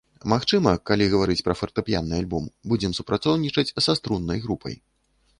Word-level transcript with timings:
Магчыма, 0.31 0.71
калі 0.89 1.03
гаварыць 1.09 1.43
пра 1.47 1.55
фартэпіянны 1.59 2.15
альбом, 2.21 2.47
будзем 2.73 2.95
супрацоўнічаць 2.99 3.73
са 3.87 3.91
струннай 3.99 4.39
групай. 4.47 4.75